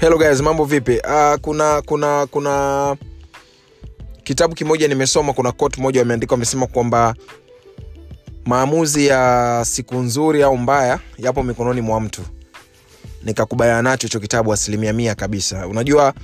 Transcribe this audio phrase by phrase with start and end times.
[0.00, 0.98] hello guys mambo vipi?
[0.98, 2.96] Uh, kuna kuna kuna
[4.24, 7.14] kitabu kimoja nimesoma kuna quote moja wameandika wamesema kwamba
[8.46, 12.22] maamuzi ya siku nzuri au mbaya yapo mikononi mwa mtu.
[13.24, 15.66] Nikakubaliana nacho hicho kitabu asilimia mia kabisa.
[15.66, 16.14] Unajua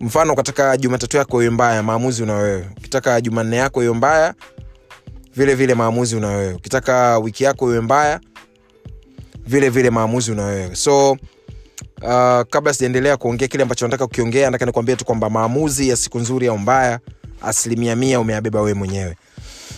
[0.00, 4.34] mfano ukataka jumatatu yako iwe mbaya maamuzi una ukitaka jumanne yako iwe mbaya
[5.36, 8.20] vile vile maamuzi una ukitaka wiki yako iwe mbaya
[9.46, 10.74] vile vile maamuzi una wewe.
[10.76, 11.16] So
[12.02, 16.18] uh, kabla sijaendelea kuongea kile ambacho nataka kukiongea nataka nikwambie tu kwamba maamuzi ya siku
[16.18, 17.00] nzuri au mbaya
[17.42, 19.16] asilimia mia umeabeba wewe mwenyewe.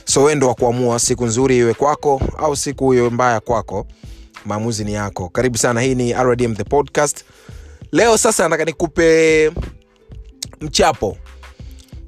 [0.05, 3.87] So we ndo wa kuamua siku nzuri iwe kwako au siku iwe mbaya kwako.
[4.45, 5.29] Maamuzi ni yako.
[5.29, 5.81] Karibu sana.
[5.81, 7.25] Hii ni rdm the podcast.
[7.93, 9.51] Leo sasa nataka nikupe
[10.61, 11.17] mchapo.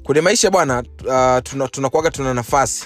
[0.03, 0.85] Kwenye maisha bwana uh,
[1.43, 2.85] tunakuaga tuna, tuna, tuna nafasi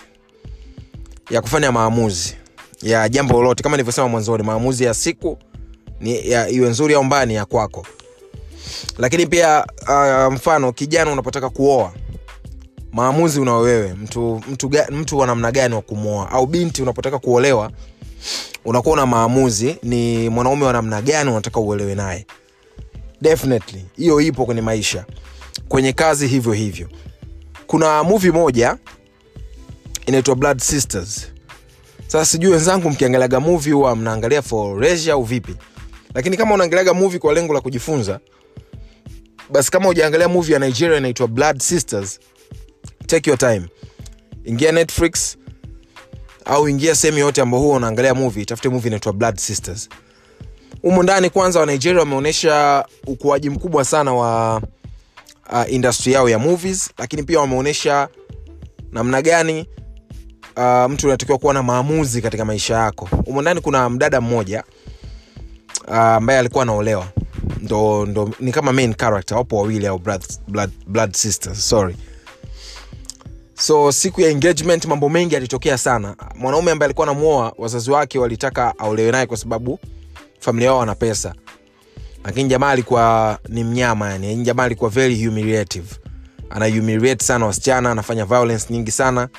[1.29, 2.35] ya kufanya maamuzi
[2.81, 3.63] ya jambo lolote.
[3.63, 5.37] Kama nilivyosema mwanzoni maamuzi ya siku
[6.05, 7.85] ni ya, iwe nzuri au mbaya ni ya kwako.
[8.97, 11.93] Lakini pia uh, mfano kijana unapotaka kuoa
[12.91, 17.71] maamuzi unao wewe mtu mtu, mtu wa namna gani wa kumwoa au binti unapotaka kuolewa
[18.65, 22.25] unakuwa una maamuzi ni mwanaume wa namna gani unataka uolewe naye.
[23.21, 25.05] Definitely hiyo ipo kwenye maisha.
[25.67, 26.89] Kwenye kazi hivyo hivyo.
[27.67, 28.77] Kuna muvi moja
[30.05, 31.27] inaitwa blood sisters.
[32.07, 35.55] Sasa sijui wenzangu mkiangaliaga muvi huwa mnaangalia for au vipi
[36.15, 38.19] lakini kama unaangaliaga movie kwa lengo la kujifunza
[39.49, 42.19] basi kama ujaangalia movie ya nigeria inaitwa blood sisters
[43.07, 43.61] take your time.
[44.45, 45.37] Ingia netflix
[46.45, 49.89] au ingia sehemu yoyote ambao huwa unaangalia movie tafute movie inaitwa blood sisters.
[50.81, 54.61] Humu ndani kwanza wa nigeria wameonyesha ukuaji mkubwa sana wa
[55.51, 58.07] uh, industry yao ya movies lakini pia wameonyesha
[58.91, 59.69] namna gani
[60.57, 63.09] uh, mtu unatakiwa kuwa na maamuzi katika maisha yako.
[63.25, 64.63] Humu ndani kuna mdada mmoja
[65.87, 67.07] ambaye uh, alikuwa anaolewa.
[67.61, 69.37] Ndo, ndo ni kama main character.
[69.37, 71.95] Wapo wawili au blood, blood, blood sisters sorry.
[73.57, 76.15] So siku ya engagement mambo mengi yalitokea sana.
[76.35, 79.79] Mwanaume ambaye alikuwa anamuoa wazazi wake walitaka aolewe naye kwa sababu
[80.39, 81.33] familia yao wana pesa.
[82.25, 84.35] Lakini jamaa alikuwa ni mnyama yani.
[84.35, 85.87] Jamaa alikuwa very humiliative.
[86.49, 89.29] Ana humiliate sana wasichana anafanya violence nyingi sana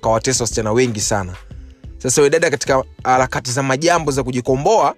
[0.00, 1.32] kawatesa wasichana wengi sana.
[1.98, 4.94] Sasa wedada katika harakati za majambo za kujikomboa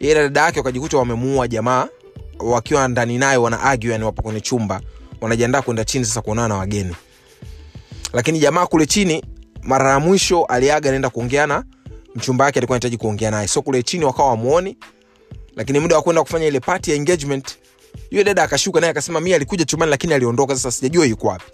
[0.00, 1.88] yeye na dada yake wakajikuta wamemuua jamaa
[2.38, 4.80] wakiwa ndani naye wana argue yani wapo kwenye chumba
[5.20, 6.96] wanajiandaa kwenda chini sasa kuonana na wageni.
[8.12, 9.24] Lakini jamaa kule chini
[9.62, 11.64] mara ya mwisho aliaga naenda kuongea na
[12.14, 13.48] mchumba wake alikuwa anahitaji kuongea naye.
[13.48, 14.76] So kule chini wakawa wamuoni
[15.56, 17.58] lakini muda wa kwenda kufanya ile party ya engagement
[18.10, 20.54] yule dada akashuka naye akasema mi alikuja chumbani lakini aliondoka.
[20.54, 21.44] Sasa sijajua yuko wapi.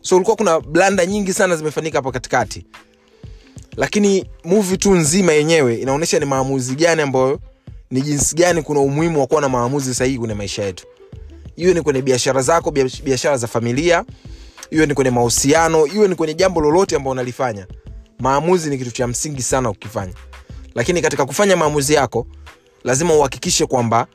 [0.00, 2.66] So ulikuwa kuna blanda nyingi sana zimefanyika hapa katikati
[3.78, 7.40] lakini movie tu nzima yenyewe inaonyesha ni maamuzi gani ambayo
[7.90, 10.86] ni jinsi gani kuna umuhimu wa kuwa na maamuzi sahihi kwenye maisha yetu.
[11.56, 12.70] Iwe ni kwenye biashara zako
[13.04, 14.04] biashara za familia
[14.70, 17.66] iwe ni kwenye mahusiano iwe ni kwenye jambo lolote ambao unalifanya
[18.18, 20.12] maamuzi ni kitu cha msingi sana ukifanya.
[20.74, 22.26] Lakini katika kufanya maamuzi yako
[22.84, 24.06] lazima uhakikishe kwamba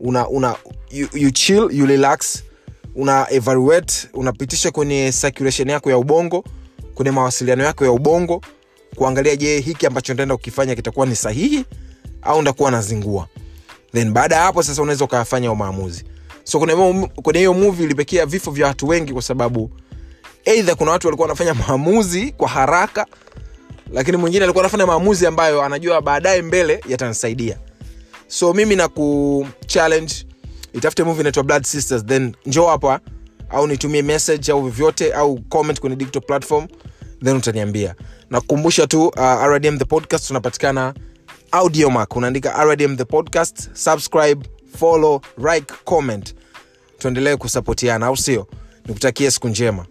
[0.00, 0.56] una, una
[0.90, 2.42] you, you chill you relax
[2.96, 6.44] una evaluate unapitisha kwenye circulation yako ya ubongo
[6.94, 8.40] kwenye mawasiliano yako ya ubongo
[8.96, 11.64] kuangalia je hiki ambacho ndaenda kukifanya kitakuwa ni sahihi
[12.22, 13.28] au ndakuwa nazingua?
[13.92, 16.04] Then baada ya hapo sasa unaweza ukayafanya maamuzi.
[16.44, 16.58] So
[17.22, 19.70] kwenye hiyo muvi ilipekea vifo vya watu wengi kwa sababu
[20.44, 23.06] eidha kuna watu walikuwa wanafanya maamuzi kwa haraka
[23.92, 27.58] lakini mwingine alikuwa anafanya maamuzi ambayo anajua baadaye mbele yatanisaidia.
[28.28, 30.14] So mimi na ku challenge
[30.72, 33.00] itafute movie inaitwa blood sisters then njoo hapa
[33.50, 36.66] au nitumie message au vyovyote au comment kwenye digital platform
[37.24, 37.94] then utaniambia.
[38.30, 40.94] Nakukumbusha tu uh, rdm the podcast tunapatikana
[41.52, 44.46] audiomac unaandika rdm the podcast subscribe
[44.78, 45.20] follow
[45.52, 46.34] like comment.
[46.98, 48.46] Tuendelee kusapotiana au sio?
[48.86, 49.86] Nikutakie siku njema